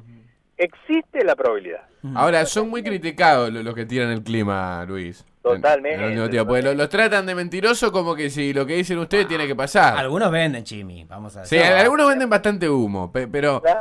Existe 0.56 1.24
la 1.24 1.34
probabilidad. 1.34 1.82
Ahora, 2.14 2.44
son 2.46 2.70
muy 2.70 2.82
criticados 2.82 3.52
lo- 3.52 3.62
los 3.62 3.74
que 3.74 3.84
tiran 3.86 4.10
el 4.10 4.22
clima, 4.22 4.84
Luis. 4.86 5.24
Totalmente, 5.44 5.94
En- 5.96 6.00
en 6.00 6.04
el 6.06 6.10
último 6.12 6.30
tiempo, 6.30 6.48
porque 6.48 6.62
lo- 6.62 6.74
los 6.74 6.88
tratan 6.88 7.26
de 7.26 7.34
mentiroso 7.34 7.92
como 7.92 8.14
que 8.16 8.30
si 8.30 8.52
lo 8.54 8.64
que 8.66 8.74
dicen 8.76 8.98
ustedes 8.98 9.28
tiene 9.28 9.46
que 9.46 9.54
pasar. 9.54 9.96
Algunos 9.96 10.30
venden, 10.30 10.64
Chimi, 10.64 11.04
vamos 11.04 11.36
a 11.36 11.44
Sí, 11.44 11.56
decir. 11.56 11.72
algunos 11.72 12.08
venden 12.08 12.30
bastante 12.30 12.68
humo, 12.68 13.12
pe- 13.12 13.28
pero... 13.28 13.60
Claro. 13.60 13.80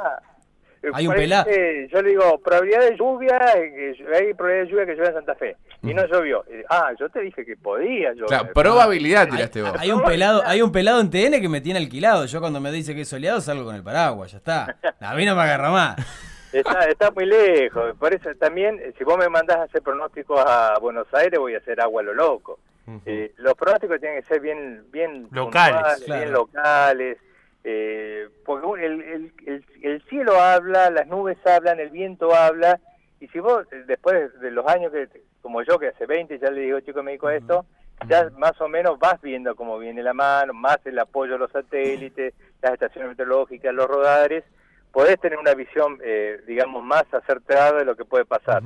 Hay 0.96 1.08
un 1.08 1.14
pelado. 1.14 1.46
Yo 1.50 2.02
le 2.02 2.10
digo, 2.10 2.42
probabilidad 2.44 2.82
de 2.82 2.98
lluvia, 2.98 3.38
eh, 3.56 3.96
que 3.96 4.16
hay 4.18 4.34
probabilidad 4.34 4.66
de 4.66 4.70
lluvia 4.70 4.86
que 4.86 4.92
llueva 4.96 5.08
en 5.12 5.16
Santa 5.16 5.36
Fe. 5.36 5.56
Y 5.82 5.94
no 5.94 6.06
llovió. 6.08 6.44
Ah, 6.70 6.92
yo 7.00 7.08
te 7.08 7.22
dije 7.22 7.46
que 7.46 7.56
podía 7.56 8.12
llover. 8.12 8.28
Claro, 8.28 8.50
probabilidad 8.54 9.30
tiraste 9.30 9.62
vos. 9.62 9.72
hay 9.80 9.92
un 9.94 10.04
pelado, 10.04 10.44
hay 10.46 10.62
un 10.62 10.74
pelado 10.74 11.00
en 11.00 11.10
TN 11.10 11.40
que 11.40 11.48
me 11.48 11.62
tiene 11.62 11.80
alquilado. 11.80 12.26
Yo 12.26 12.42
cuando 12.42 12.60
me 12.60 12.70
dice 12.70 12.94
que 12.94 13.02
es 13.02 13.08
soleado 13.08 13.40
salgo 13.40 13.64
con 13.64 13.76
el 13.76 13.84
paraguas, 13.84 14.34
ya 14.34 14.40
está. 14.40 14.76
A 15.00 15.16
mí 15.16 15.26
no 15.26 15.38
me 15.38 15.44
agarra 15.44 15.70
más. 15.72 15.96
Está, 16.54 16.86
está 16.90 17.12
muy 17.12 17.26
lejos. 17.26 17.96
Por 17.98 18.14
eso 18.14 18.30
también, 18.36 18.80
eh, 18.80 18.94
si 18.98 19.04
vos 19.04 19.18
me 19.18 19.28
mandás 19.30 19.58
a 19.58 19.64
hacer 19.64 19.82
pronósticos 19.82 20.40
a 20.46 20.78
Buenos 20.80 21.08
Aires, 21.14 21.40
voy 21.40 21.56
a 21.56 21.58
hacer 21.58 21.82
agua 21.82 22.02
a 22.02 22.06
lo 22.06 22.14
loco. 22.14 22.60
Eh, 23.06 23.34
los 23.38 23.54
pronósticos 23.56 24.00
tienen 24.02 24.22
que 24.22 24.28
ser 24.28 24.42
bien, 24.42 24.86
bien 24.92 25.28
Locales, 25.32 25.74
puntuales, 25.76 26.04
claro. 26.06 26.22
bien 26.22 26.34
locales. 26.34 27.18
eh, 27.64 28.28
porque 28.46 28.86
el, 28.86 29.32
el, 29.46 29.64
el 29.82 30.02
cielo 30.10 30.40
habla, 30.40 30.90
las 30.90 31.08
nubes 31.08 31.38
hablan, 31.48 31.80
el 31.80 31.90
viento 31.90 32.36
habla. 32.36 32.80
Y 33.22 33.28
si 33.30 33.40
vos, 33.40 33.66
eh, 33.72 33.84
después 33.88 34.38
de 34.42 34.52
los 34.52 34.68
años 34.68 34.92
que, 34.92 35.08
como 35.42 35.62
yo, 35.64 35.80
que 35.80 35.88
hace 35.88 36.06
20 36.06 36.38
ya 36.40 36.52
le 36.52 36.62
digo, 36.62 36.80
chico, 36.82 37.02
me 37.04 37.12
dedico 37.12 37.28
a 37.28 37.36
esto, 37.36 37.66
ya 38.10 38.30
más 38.38 38.60
o 38.60 38.68
menos 38.68 39.00
vas 39.00 39.22
viendo 39.22 39.56
cómo 39.56 39.80
viene 39.80 40.04
la 40.04 40.14
mano, 40.14 40.54
más 40.54 40.78
el 40.86 41.00
apoyo 41.00 41.36
a 41.36 41.38
los 41.38 41.52
satélites, 41.52 42.34
las 42.62 42.74
estaciones 42.74 43.12
meteorológicas, 43.12 43.74
los 43.74 43.88
radares, 43.88 44.44
podés 44.94 45.20
tener 45.20 45.38
una 45.38 45.54
visión, 45.56 46.00
eh, 46.02 46.40
digamos, 46.48 46.84
más 46.84 47.04
acertada 47.12 47.80
de 47.80 47.84
lo 47.86 47.98
que 47.98 48.06
puede 48.06 48.24
pasar. 48.24 48.64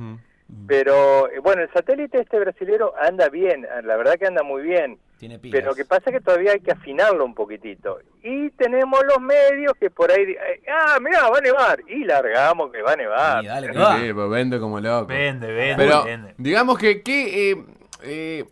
Pero 0.66 1.30
eh, 1.30 1.40
bueno, 1.40 1.62
el 1.62 1.70
satélite 1.72 2.20
este 2.20 2.38
brasilero 2.38 2.94
anda 3.00 3.28
bien, 3.28 3.64
eh, 3.64 3.82
la 3.82 3.96
verdad 3.96 4.14
que 4.14 4.26
anda 4.26 4.42
muy 4.42 4.62
bien. 4.62 4.98
Tiene 5.18 5.38
pilas. 5.38 5.58
Pero 5.58 5.70
lo 5.70 5.76
que 5.76 5.84
pasa 5.84 6.04
es 6.06 6.12
que 6.12 6.20
todavía 6.20 6.52
hay 6.52 6.60
que 6.60 6.70
afinarlo 6.70 7.24
un 7.24 7.34
poquitito. 7.34 7.98
Y 8.22 8.50
tenemos 8.50 9.00
los 9.04 9.20
medios 9.20 9.72
que 9.78 9.90
por 9.90 10.10
ahí, 10.10 10.22
eh, 10.22 10.62
ah, 10.72 10.98
mirá, 11.00 11.28
va 11.28 11.38
a 11.38 11.40
nevar. 11.40 11.80
Y 11.88 12.04
largamos 12.04 12.70
que 12.70 12.80
va 12.82 12.92
a 12.92 12.96
nevar. 12.96 13.44
Y 13.44 13.46
dale, 13.48 13.66
que 13.68 13.74
Sí, 13.74 14.12
pues 14.14 14.30
vende 14.30 14.60
como 14.60 14.80
loco. 14.80 15.06
Vende, 15.06 15.52
vende, 15.52 15.84
Pero 15.84 16.04
vende. 16.04 16.34
digamos 16.38 16.78
que, 16.78 17.02
que 17.02 17.50
eh, 17.50 17.64
eh, 18.04 18.44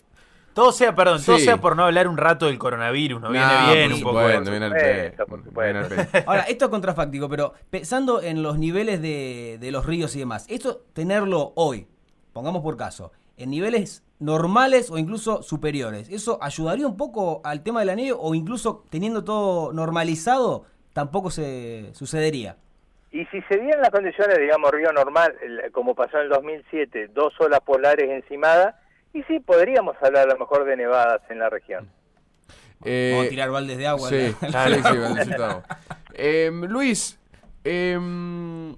Todo 0.57 0.73
sea, 0.73 0.95
perdón, 0.95 1.21
todo 1.23 1.39
sea 1.39 1.59
por 1.59 1.77
no 1.77 1.85
hablar 1.85 2.09
un 2.09 2.17
rato 2.17 2.47
del 2.47 2.57
coronavirus, 2.59 3.21
nos 3.21 3.31
viene 3.31 3.47
no, 3.47 3.75
bien 3.75 3.93
un 3.93 4.01
poco. 4.01 4.27
viene 4.27 4.71
pe- 4.71 5.13
pe. 5.13 6.25
Ahora, 6.27 6.45
esto 6.49 6.65
es 6.65 6.71
contrafáctico, 6.71 7.29
pero 7.29 7.53
pensando 7.69 8.23
en 8.23 8.43
los 8.43 8.59
niveles 8.59 9.03
de, 9.03 9.59
de 9.61 9.71
los 9.71 9.85
ríos 9.85 10.17
y 10.17 10.21
demás, 10.21 10.47
esto 10.49 10.81
tenerlo 10.95 11.53
hoy, 11.57 11.87
pongamos 12.33 12.63
por 12.63 12.75
caso, 12.79 13.13
en 13.37 13.51
niveles 13.51 14.03
normales 14.19 14.91
o 14.91 14.97
incluso 14.97 15.43
superiores, 15.43 16.09
¿eso 16.09 16.39
ayudaría 16.41 16.87
un 16.87 16.97
poco 16.97 17.43
al 17.45 17.63
tema 17.63 17.81
de 17.81 17.87
la 17.87 17.95
nieve 17.95 18.17
o 18.19 18.35
incluso 18.35 18.83
teniendo 18.89 19.25
todo 19.25 19.75
normalizado, 19.75 20.65
tampoco 20.95 21.31
se 21.31 21.91
sucedería? 21.93 22.57
Y 23.13 23.27
si 23.27 23.43
se 23.43 23.59
dieran 23.59 23.83
las 23.83 23.91
condiciones, 23.91 24.39
digamos, 24.39 24.71
río 24.71 24.91
normal, 24.95 25.35
como 25.73 25.95
pasó 25.95 26.17
en 26.17 26.23
el 26.25 26.29
2007, 26.31 27.09
dos 27.09 27.35
olas 27.41 27.61
polares 27.61 28.09
encimadas, 28.09 28.75
y 29.17 29.23
sí, 29.25 29.41
podríamos 29.41 29.97
hablar 30.03 30.29
a 30.29 30.33
lo 30.33 30.39
mejor 30.39 30.65
de 30.65 30.77
nevadas 30.77 31.23
en 31.31 31.39
la 31.39 31.49
región. 31.49 31.89
Eh, 32.85 33.13
Vamos 33.13 33.27
a 33.27 33.31
tirar 33.31 33.51
baldes 33.51 33.79
de 33.79 33.87
agua. 33.87 34.09
Sí, 34.09 34.37
¿no? 34.43 35.63
sí. 35.65 35.75
Em, 36.15 36.65
Luis, 36.65 37.19
em, 37.65 38.77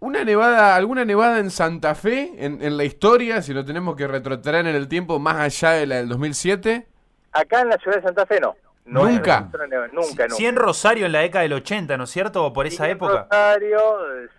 una 0.00 0.24
nevada, 0.24 0.76
alguna 0.76 1.04
nevada 1.04 1.38
en 1.38 1.50
Santa 1.50 1.94
Fe 1.94 2.32
en, 2.36 2.62
en 2.62 2.76
la 2.76 2.84
historia, 2.84 3.40
si 3.40 3.54
lo 3.54 3.64
tenemos 3.64 3.96
que 3.96 4.06
retrotraer 4.06 4.66
en 4.66 4.74
el 4.74 4.88
tiempo 4.88 5.18
más 5.18 5.36
allá 5.36 5.72
de 5.72 5.86
la 5.86 5.96
del 5.96 6.08
2007. 6.10 6.86
Acá 7.32 7.62
en 7.62 7.68
la 7.70 7.78
ciudad 7.78 7.96
de 7.96 8.02
Santa 8.02 8.26
Fe 8.26 8.40
no. 8.40 8.54
No 8.84 9.06
hay 9.06 9.14
Nunca. 9.14 9.48
Nunca, 9.92 10.28
nunca. 10.28 10.44
En 10.46 10.56
Rosario 10.56 11.06
en 11.06 11.12
la 11.12 11.20
década 11.20 11.42
del 11.42 11.54
80, 11.54 11.96
¿no 11.96 12.04
es 12.04 12.10
cierto? 12.10 12.52
Por 12.52 12.66
esa 12.66 12.88
época. 12.90 13.22
Rosario, 13.30 13.80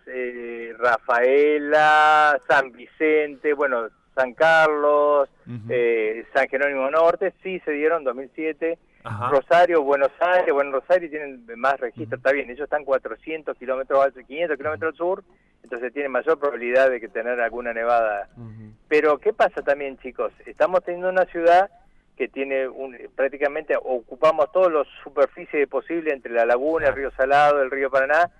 eh, 0.05 0.73
Rafaela, 0.77 2.39
San 2.47 2.71
Vicente, 2.71 3.53
bueno, 3.53 3.89
San 4.15 4.33
Carlos, 4.33 5.29
eh, 5.69 6.25
San 6.33 6.47
Jerónimo 6.47 6.89
Norte, 6.89 7.33
sí 7.43 7.59
se 7.65 7.71
dieron 7.71 8.03
2007. 8.03 8.79
Ajá. 9.03 9.29
Rosario, 9.29 9.83
Buenos 9.83 10.11
Aires, 10.19 10.51
bueno, 10.51 10.71
Rosario 10.71 11.07
tienen 11.09 11.45
más 11.57 11.79
registros, 11.79 12.17
está 12.17 12.31
bien, 12.31 12.49
ellos 12.49 12.63
están 12.63 12.83
400 12.83 13.55
kilómetros 13.55 14.03
al 14.03 14.13
500 14.13 14.57
kilómetros 14.57 14.91
al 14.93 14.97
sur, 14.97 15.23
entonces 15.61 15.93
tienen 15.93 16.11
mayor 16.11 16.39
probabilidad 16.39 16.89
de 16.89 16.99
que 16.99 17.07
tener 17.07 17.39
alguna 17.39 17.71
nevada. 17.71 18.29
Pero, 18.87 19.19
¿qué 19.19 19.31
pasa 19.31 19.61
también, 19.61 19.99
chicos? 19.99 20.33
Estamos 20.47 20.83
teniendo 20.83 21.09
una 21.09 21.25
ciudad 21.25 21.69
que 22.17 22.27
tiene 22.27 22.67
un, 22.67 22.97
prácticamente 23.15 23.75
ocupamos 23.75 24.51
todas 24.51 24.71
las 24.71 24.87
superficies 25.03 25.67
posible 25.67 26.11
entre 26.11 26.31
la 26.31 26.45
laguna, 26.45 26.87
el 26.87 26.95
río 26.95 27.11
Salado, 27.11 27.61
el 27.61 27.69
río 27.69 27.91
Paraná, 27.91 28.31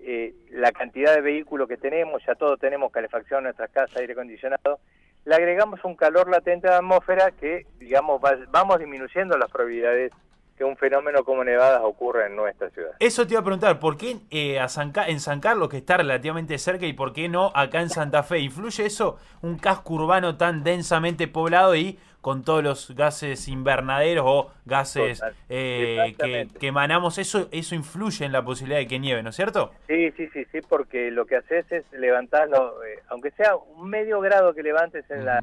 eh, 0.00 0.34
la 0.50 0.72
cantidad 0.72 1.14
de 1.14 1.20
vehículos 1.20 1.68
que 1.68 1.76
tenemos, 1.76 2.22
ya 2.26 2.34
todos 2.34 2.58
tenemos 2.58 2.92
calefacción 2.92 3.38
en 3.38 3.44
nuestras 3.44 3.70
casas, 3.70 3.96
aire 3.96 4.12
acondicionado, 4.12 4.78
le 5.24 5.34
agregamos 5.34 5.82
un 5.84 5.96
calor 5.96 6.28
latente 6.30 6.68
a 6.68 6.72
la 6.72 6.76
atmósfera 6.78 7.30
que, 7.32 7.66
digamos, 7.78 8.20
va- 8.22 8.36
vamos 8.50 8.78
disminuyendo 8.78 9.36
las 9.38 9.50
probabilidades 9.50 10.12
que 10.56 10.64
un 10.64 10.76
fenómeno 10.76 11.24
como 11.24 11.44
nevadas 11.44 11.80
ocurra 11.82 12.26
en 12.26 12.36
nuestra 12.36 12.70
ciudad. 12.70 12.92
Eso 12.98 13.26
te 13.26 13.34
iba 13.34 13.40
a 13.40 13.44
preguntar, 13.44 13.80
¿por 13.80 13.96
qué 13.96 14.16
eh, 14.30 14.60
a 14.60 14.68
San 14.68 14.92
en 15.06 15.20
San 15.20 15.40
Carlos, 15.40 15.68
que 15.68 15.78
está 15.78 15.96
relativamente 15.96 16.58
cerca, 16.58 16.86
y 16.86 16.92
por 16.92 17.12
qué 17.12 17.28
no 17.28 17.50
acá 17.54 17.80
en 17.80 17.90
Santa 17.90 18.22
Fe? 18.22 18.38
¿Influye 18.38 18.86
eso 18.86 19.18
un 19.42 19.58
casco 19.58 19.94
urbano 19.94 20.36
tan 20.36 20.62
densamente 20.62 21.26
poblado 21.28 21.74
y 21.74 21.98
con 22.20 22.42
todos 22.42 22.64
los 22.64 22.90
gases 22.96 23.48
invernaderos 23.48 24.24
o 24.26 24.50
gases 24.64 25.22
eh, 25.48 26.14
que 26.58 26.66
emanamos? 26.66 27.18
Eso, 27.18 27.48
eso 27.50 27.74
influye 27.74 28.24
en 28.24 28.32
la 28.32 28.44
posibilidad 28.44 28.78
de 28.78 28.86
que 28.86 28.98
nieve, 28.98 29.22
¿no 29.22 29.30
es 29.30 29.36
cierto? 29.36 29.72
Sí, 29.88 30.10
sí, 30.12 30.28
sí, 30.32 30.46
sí, 30.52 30.60
porque 30.66 31.10
lo 31.10 31.26
que 31.26 31.36
haces 31.36 31.70
es 31.70 31.84
levantarlo, 31.92 32.82
eh, 32.84 33.00
aunque 33.08 33.30
sea 33.32 33.56
un 33.56 33.90
medio 33.90 34.20
grado 34.20 34.54
que 34.54 34.62
levantes 34.62 35.04
en 35.10 35.24
la 35.24 35.42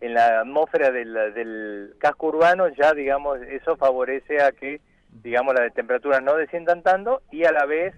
en 0.00 0.14
la 0.14 0.40
atmósfera 0.40 0.90
del, 0.90 1.12
del 1.34 1.94
casco 1.98 2.26
urbano, 2.28 2.68
ya 2.68 2.92
digamos 2.92 3.38
eso 3.42 3.76
favorece 3.76 4.42
a 4.42 4.52
que 4.52 4.80
digamos 5.22 5.54
las 5.54 5.72
temperaturas 5.72 6.22
no 6.22 6.34
desciendan 6.36 6.82
tanto 6.82 7.22
y 7.30 7.44
a 7.44 7.52
la 7.52 7.64
vez, 7.64 7.94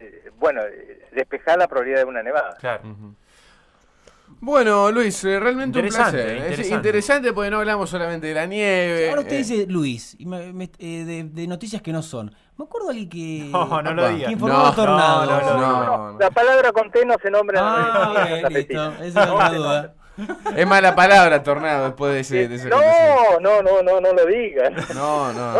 eh, 0.00 0.30
bueno, 0.38 0.62
despejar 1.12 1.58
la 1.58 1.68
probabilidad 1.68 1.98
de 2.00 2.04
una 2.06 2.22
nevada. 2.22 2.56
Claro. 2.58 2.82
Bueno, 4.40 4.90
Luis, 4.90 5.22
eh, 5.24 5.38
realmente 5.38 5.78
un 5.78 5.84
Interesante, 5.84 6.18
placer. 6.22 6.30
¿eh? 6.30 6.38
Interesante. 6.48 6.74
interesante 6.74 7.32
porque 7.32 7.50
no 7.50 7.58
hablamos 7.58 7.90
solamente 7.90 8.26
de 8.28 8.34
la 8.34 8.46
nieve. 8.46 9.08
Ahora 9.10 9.20
usted 9.20 9.34
eh, 9.34 9.38
dice 9.38 9.66
Luis, 9.68 10.16
y 10.18 10.26
me- 10.26 10.52
me- 10.52 10.70
eh, 10.78 11.04
de, 11.04 11.24
de 11.24 11.46
noticias 11.46 11.80
que 11.82 11.92
no 11.92 12.02
son. 12.02 12.34
Me 12.56 12.64
acuerdo 12.64 12.88
alguien 12.88 13.08
que, 13.08 13.48
No, 13.52 13.82
no 13.82 13.94
lo 13.94 14.08
diga. 14.08 14.26
que 14.26 14.32
informó 14.32 14.54
No, 14.54 14.72
no, 14.74 14.86
no, 14.86 15.26
no, 15.26 15.56
No, 15.60 16.12
no. 16.14 16.18
La 16.18 16.30
palabra 16.30 16.72
con 16.72 16.90
T 16.90 17.04
no 17.04 17.14
se 17.22 17.30
nombra 17.30 17.60
en 17.60 17.66
la 17.66 18.42
Ah, 18.46 18.48
listo. 18.50 18.92
Esa 19.02 19.26
No 19.26 19.38
la 19.38 19.50
duda. 19.52 19.94
Es 20.56 20.66
mala 20.66 20.94
palabra, 20.94 21.42
tornado, 21.42 21.86
después 21.86 22.12
de 22.12 22.20
ese. 22.20 22.48
de 22.48 22.56
ese 22.56 22.68
No, 22.68 23.40
no, 23.40 23.62
no, 23.62 23.82
no, 23.82 24.00
no 24.00 24.12
lo 24.12 24.26
digas. 24.26 24.72
No, 24.94 25.32
no. 25.32 25.54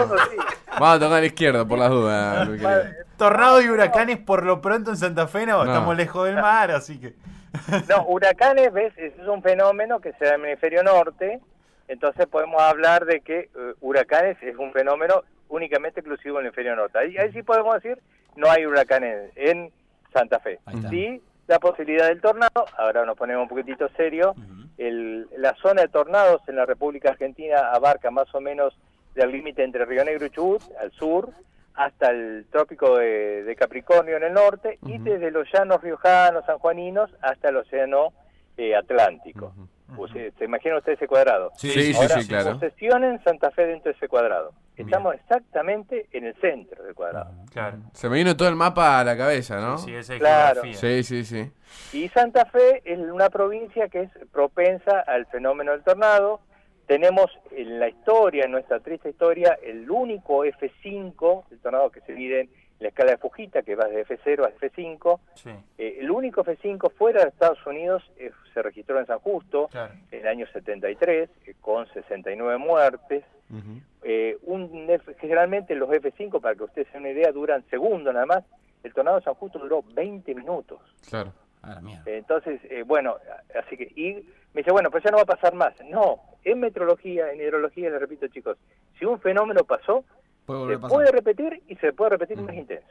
Vamos 0.78 0.96
a 0.96 0.98
tocar 0.98 1.18
a 1.18 1.20
la 1.20 1.26
izquierda 1.26 1.64
por 1.66 1.78
las 1.78 1.90
dudas. 1.90 2.48
Tornado 3.16 3.62
y 3.62 3.68
huracanes 3.68 4.18
por 4.18 4.44
lo 4.44 4.60
pronto 4.60 4.90
en 4.90 4.96
Santa 4.96 5.26
Fe 5.26 5.46
no, 5.46 5.64
No. 5.64 5.70
estamos 5.70 5.96
lejos 5.96 6.26
del 6.26 6.36
mar, 6.36 6.70
así 6.70 6.98
que... 6.98 7.14
No, 7.88 8.04
huracanes, 8.06 8.72
ves, 8.72 8.92
es 8.96 9.12
un 9.26 9.42
fenómeno 9.42 10.00
que 10.00 10.12
se 10.14 10.24
da 10.24 10.34
en 10.34 10.40
el 10.40 10.46
hemisferio 10.48 10.82
norte, 10.82 11.40
entonces 11.88 12.26
podemos 12.26 12.60
hablar 12.60 13.04
de 13.04 13.20
que 13.20 13.40
eh, 13.40 13.74
huracanes 13.80 14.36
es 14.42 14.56
un 14.56 14.72
fenómeno 14.72 15.22
únicamente 15.48 16.00
exclusivo 16.00 16.36
en 16.38 16.40
el 16.40 16.46
hemisferio 16.46 16.74
norte. 16.74 16.98
Ahí, 16.98 17.16
ahí 17.18 17.30
sí 17.32 17.42
podemos 17.42 17.74
decir, 17.74 17.98
no 18.36 18.50
hay 18.50 18.64
huracanes 18.66 19.30
en 19.36 19.70
Santa 20.12 20.40
Fe. 20.40 20.58
Ahí 20.64 20.76
está. 20.76 20.88
Sí, 20.88 21.22
la 21.52 21.58
posibilidad 21.58 22.08
del 22.08 22.22
tornado, 22.22 22.64
ahora 22.78 23.04
nos 23.04 23.14
ponemos 23.14 23.42
un 23.42 23.48
poquitito 23.50 23.86
serio, 23.94 24.34
el, 24.78 25.28
la 25.36 25.54
zona 25.56 25.82
de 25.82 25.88
tornados 25.88 26.40
en 26.48 26.56
la 26.56 26.64
República 26.64 27.10
Argentina 27.10 27.72
abarca 27.72 28.10
más 28.10 28.34
o 28.34 28.40
menos 28.40 28.74
del 29.14 29.30
límite 29.30 29.62
entre 29.62 29.84
Río 29.84 30.02
Negro 30.02 30.24
y 30.24 30.30
Chubut, 30.30 30.62
al 30.80 30.90
sur, 30.92 31.28
hasta 31.74 32.10
el 32.10 32.46
trópico 32.50 32.96
de, 32.96 33.44
de 33.44 33.54
Capricornio 33.54 34.16
en 34.16 34.22
el 34.22 34.32
norte, 34.32 34.78
y 34.86 34.96
desde 34.96 35.30
los 35.30 35.46
llanos 35.52 35.82
riojanos, 35.82 36.46
sanjuaninos, 36.46 37.10
hasta 37.20 37.50
el 37.50 37.58
océano 37.58 38.14
eh, 38.56 38.74
Atlántico. 38.74 39.52
O 39.98 40.08
sea, 40.08 40.30
¿Se 40.38 40.46
imagina 40.46 40.78
usted 40.78 40.92
ese 40.92 41.06
cuadrado? 41.06 41.52
Sí, 41.56 41.68
sí, 41.68 41.94
Ahora, 41.94 42.18
sí, 42.18 42.26
claro. 42.26 42.52
posesionen 42.54 43.22
Santa 43.24 43.50
Fe 43.50 43.66
dentro 43.66 43.92
de 43.92 43.96
ese 43.98 44.08
cuadrado. 44.08 44.52
Estamos 44.82 45.14
exactamente 45.14 46.06
en 46.12 46.26
el 46.26 46.34
centro 46.40 46.82
del 46.84 46.94
cuadrado. 46.94 47.32
Claro. 47.52 47.78
Se 47.92 48.08
me 48.08 48.16
vino 48.16 48.36
todo 48.36 48.48
el 48.48 48.56
mapa 48.56 49.00
a 49.00 49.04
la 49.04 49.16
cabeza, 49.16 49.60
¿no? 49.60 49.78
Sí, 49.78 49.94
esa 49.94 50.14
es 50.14 50.20
Claro. 50.20 50.62
Sí, 50.72 51.02
sí, 51.02 51.24
sí. 51.24 51.50
Y 51.92 52.08
Santa 52.08 52.44
Fe 52.46 52.82
es 52.84 52.98
una 52.98 53.30
provincia 53.30 53.88
que 53.88 54.02
es 54.02 54.10
propensa 54.32 55.00
al 55.00 55.26
fenómeno 55.26 55.72
del 55.72 55.82
tornado. 55.82 56.40
Tenemos 56.86 57.30
en 57.52 57.80
la 57.80 57.88
historia, 57.88 58.44
en 58.44 58.52
nuestra 58.52 58.80
triste 58.80 59.10
historia, 59.10 59.58
el 59.62 59.90
único 59.90 60.44
F5, 60.44 61.44
el 61.50 61.58
tornado 61.60 61.90
que 61.90 62.00
se 62.02 62.12
mide 62.12 62.40
en 62.42 62.50
la 62.82 62.88
escala 62.88 63.12
de 63.12 63.16
Fujita, 63.18 63.62
que 63.62 63.74
va 63.74 63.86
de 63.86 64.04
F0 64.06 64.44
a 64.44 64.50
F5. 64.54 65.20
Sí, 65.34 65.50
Eh, 65.78 65.98
el 66.00 66.10
único 66.10 66.44
F5 66.44 66.90
fuera 66.92 67.22
de 67.22 67.28
Estados 67.28 67.64
Unidos 67.66 68.02
eh, 68.18 68.30
se 68.52 68.62
registró 68.62 68.98
en 68.98 69.06
San 69.06 69.18
Justo 69.20 69.68
claro. 69.68 69.94
en 70.10 70.20
el 70.20 70.26
año 70.28 70.46
73, 70.52 71.30
eh, 71.46 71.54
con 71.60 71.86
69 71.92 72.58
muertes. 72.58 73.24
Ujú. 73.50 73.80
Eh, 74.02 74.36
un 74.42 74.86
F- 74.90 75.14
generalmente 75.20 75.74
los 75.74 75.88
F5, 75.88 76.40
para 76.40 76.54
que 76.54 76.64
ustedes 76.64 76.88
se 76.88 76.94
den 76.94 77.02
una 77.02 77.10
idea, 77.10 77.32
duran 77.32 77.64
segundos 77.70 78.12
nada 78.12 78.26
más. 78.26 78.44
El 78.82 78.92
tornado 78.92 79.18
de 79.18 79.24
San 79.24 79.34
Justo 79.34 79.58
duró 79.58 79.82
20 79.94 80.34
minutos. 80.34 80.80
Claro. 81.08 81.32
Ah, 81.62 81.74
la 81.76 81.80
mierda. 81.80 82.02
Entonces, 82.10 82.60
eh, 82.64 82.82
bueno, 82.84 83.16
así 83.64 83.76
que, 83.76 83.84
y 83.94 84.14
me 84.52 84.62
dice, 84.62 84.72
bueno, 84.72 84.90
pues 84.90 85.04
ya 85.04 85.10
no 85.12 85.18
va 85.18 85.22
a 85.22 85.26
pasar 85.26 85.54
más. 85.54 85.72
No, 85.88 86.18
en 86.42 86.58
meteorología, 86.58 87.30
en 87.32 87.40
hidrología, 87.40 87.88
les 87.90 88.00
repito 88.00 88.26
chicos, 88.26 88.58
si 88.98 89.04
un 89.04 89.20
fenómeno 89.20 89.62
pasó, 89.62 90.04
Puede 90.46 90.66
se 90.68 90.74
a 90.74 90.78
pasar. 90.78 90.96
puede 90.96 91.12
repetir 91.12 91.62
y 91.68 91.76
se 91.76 91.92
puede 91.92 92.10
repetir 92.10 92.38
más 92.38 92.54
intenso. 92.54 92.86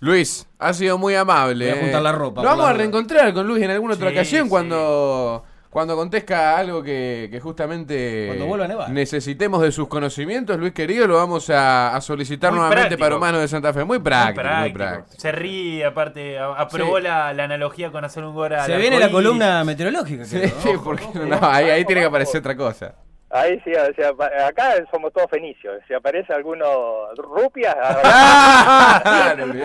Luis, 0.00 0.46
ha 0.58 0.72
sido 0.74 0.98
muy 0.98 1.14
amable. 1.14 1.70
Voy 1.70 1.78
a 1.78 1.82
juntar 1.82 2.00
eh. 2.00 2.04
la 2.04 2.12
ropa, 2.12 2.42
Nos 2.42 2.50
por 2.50 2.58
vamos 2.58 2.64
la 2.66 2.70
a 2.70 2.74
reencontrar 2.74 3.32
con 3.32 3.46
Luis 3.46 3.62
en 3.62 3.70
alguna 3.70 3.94
otra 3.94 4.08
Sí, 4.10 4.14
ocasión 4.14 4.44
sí. 4.44 4.50
cuando 4.50 5.44
cuando 5.70 5.94
acontezca 5.94 6.56
algo 6.56 6.84
que, 6.84 7.26
que 7.32 7.40
justamente 7.40 8.30
a 8.30 8.88
necesitemos 8.90 9.60
de 9.60 9.72
sus 9.72 9.88
conocimientos, 9.88 10.56
Luis 10.56 10.72
querido, 10.72 11.08
lo 11.08 11.16
vamos 11.16 11.50
a, 11.50 11.96
a 11.96 12.00
solicitar 12.00 12.52
Muy 12.52 12.60
nuevamente 12.60 12.82
práctico. 12.96 13.00
para 13.04 13.16
Humanos 13.16 13.40
de 13.40 13.48
Santa 13.48 13.72
Fe. 13.72 13.82
Muy 13.84 13.98
práctico, 13.98 14.40
muy 14.40 14.44
práctico. 14.44 14.78
práctico. 14.78 15.20
Se 15.20 15.32
ríe, 15.32 15.84
aparte, 15.84 16.38
aprobó 16.38 16.98
Sí. 16.98 17.02
la, 17.02 17.32
la 17.32 17.44
analogía 17.44 17.90
con 17.90 18.04
hacer 18.04 18.22
un 18.24 18.34
gol 18.34 18.52
Se 18.64 18.76
viene 18.76 19.00
la 19.00 19.10
columna 19.10 19.64
meteorológica. 19.64 20.24
Sí, 20.24 20.38
creo, 20.38 20.52
sí, 20.62 20.70
porque 20.84 21.06
no, 21.26 21.38
ahí, 21.42 21.68
ahí 21.70 21.84
tiene 21.84 22.02
que 22.02 22.06
aparecer 22.06 22.38
otra 22.38 22.56
cosa. 22.56 22.94
Ahí 23.36 23.60
sí, 23.64 23.72
o 23.72 23.94
sea, 23.94 24.10
acá 24.46 24.74
somos 24.92 25.12
todos 25.12 25.28
fenicios. 25.28 25.82
Si 25.88 25.94
aparece 25.94 26.32
alguno 26.32 27.12
rupias, 27.16 27.74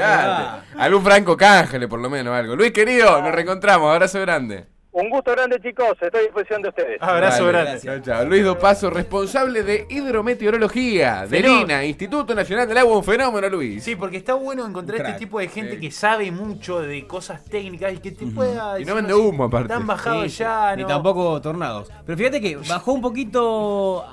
Ah. 0.01 0.61
Algún 0.75 1.03
Franco 1.03 1.37
Cángele, 1.37 1.87
por 1.87 1.99
lo 1.99 2.09
menos, 2.09 2.33
algo. 2.33 2.55
Luis 2.55 2.71
querido, 2.71 3.21
nos 3.21 3.31
reencontramos. 3.31 3.93
Abrazo 3.93 4.19
grande. 4.21 4.65
Un 4.91 5.07
gusto 5.09 5.31
grande, 5.31 5.59
chicos. 5.61 5.89
Estoy 6.01 6.19
a 6.21 6.23
disposición 6.23 6.61
de 6.63 6.69
ustedes. 6.69 6.97
Abrazo 6.99 7.45
grande. 7.45 7.79
Chao, 7.79 7.99
chao. 7.99 8.25
Luis 8.25 8.43
Dopazo, 8.43 8.89
responsable 8.89 9.61
de 9.61 9.85
hidrometeorología 9.87 11.27
del 11.27 11.43
Fenó- 11.43 11.61
INA, 11.61 11.85
Instituto 11.85 12.33
Nacional 12.33 12.67
del 12.67 12.79
Agua, 12.79 12.97
un 12.97 13.03
fenómeno, 13.03 13.47
Luis. 13.49 13.83
Sí, 13.83 13.95
porque 13.95 14.17
está 14.17 14.33
bueno 14.33 14.65
encontrar 14.65 15.01
este 15.01 15.13
tipo 15.19 15.39
de 15.39 15.47
gente 15.47 15.75
Sí. 15.75 15.79
que 15.79 15.91
sabe 15.91 16.31
mucho 16.31 16.81
de 16.81 17.05
cosas 17.05 17.45
técnicas 17.45 17.93
y 17.93 17.97
que 17.99 18.11
te 18.11 18.25
pueda 18.27 18.79
Y 18.79 18.85
no 18.85 18.93
decir, 18.93 18.93
vende 18.95 19.13
humo, 19.13 19.43
aparte. 19.43 19.71
Están 19.71 19.85
bajados 19.85 20.23
Sí, 20.31 20.39
ya, 20.39 20.75
Ni 20.75 20.81
¿no? 20.81 20.87
tampoco 20.87 21.39
tornados. 21.39 21.89
Pero 22.05 22.17
fíjate 22.17 22.41
que 22.41 22.55
bajó 22.57 22.91
un 22.93 23.01
poquito 23.01 24.05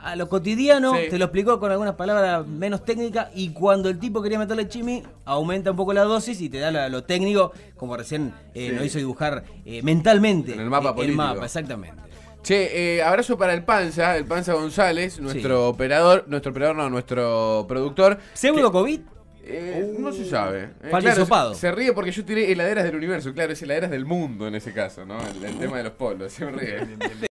a, 0.00 0.10
a 0.12 0.16
lo 0.16 0.28
cotidiano, 0.28 0.94
Sí. 0.94 1.08
te 1.10 1.18
lo 1.18 1.26
explicó 1.26 1.58
con 1.60 1.70
algunas 1.70 1.94
palabras 1.94 2.46
menos 2.46 2.84
técnicas 2.84 3.28
y 3.34 3.50
cuando 3.50 3.88
el 3.88 3.98
tipo 3.98 4.22
quería 4.22 4.38
meterle 4.38 4.68
chimi, 4.68 5.02
aumenta 5.24 5.70
un 5.70 5.76
poco 5.76 5.92
la 5.92 6.02
dosis 6.02 6.40
y 6.40 6.48
te 6.48 6.58
da 6.58 6.70
la- 6.70 6.88
lo 6.88 7.04
técnico, 7.04 7.52
como 7.76 7.96
recién 7.96 8.32
eh, 8.54 8.68
Sí. 8.70 8.74
nos 8.76 8.84
hizo 8.86 8.98
dibujar 8.98 9.44
eh, 9.64 9.82
mentalmente 9.82 10.52
En 10.54 10.60
el 10.60 10.70
mapa 10.70 10.94
político. 10.94 11.16
mapa, 11.22 11.44
exactamente. 11.44 12.00
Che, 12.42 12.96
eh, 12.96 13.02
abrazo 13.02 13.38
para 13.38 13.54
el 13.54 13.62
Panza, 13.64 14.16
el 14.16 14.24
Panza 14.24 14.54
González, 14.54 15.20
nuestro 15.20 15.68
operador, 15.68 16.24
nuestro 16.26 16.50
operador 16.50 16.74
no, 16.76 16.90
nuestro 16.90 17.64
productor. 17.68 18.18
¿Pseudo 18.34 18.72
COVID? 18.72 19.00
Eh, 19.44 19.94
no 19.98 20.12
se 20.12 20.24
sabe. 20.24 20.70
Eh, 20.82 20.90
hisopado. 21.12 21.54
se, 21.54 21.60
se 21.60 21.72
ríe 21.72 21.92
porque 21.92 22.10
yo 22.12 22.24
tiré 22.24 22.50
heladeras 22.50 22.84
del 22.84 22.96
universo, 22.96 23.32
claro, 23.32 23.52
es 23.52 23.62
heladeras 23.62 23.90
del 23.90 24.04
mundo 24.06 24.46
en 24.48 24.54
ese 24.56 24.72
caso, 24.72 25.04
¿no? 25.04 25.18
El, 25.20 25.44
el 25.44 25.58
tema 25.58 25.76
de 25.78 25.84
los 25.84 25.92
polos, 25.92 26.32
se 26.32 26.48
ríe. 26.50 26.80